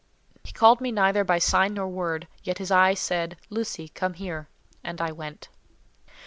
[0.43, 4.49] He called me neither by sign nor word; yet his eye said:—"Lucy, come here."
[4.83, 5.49] And I went.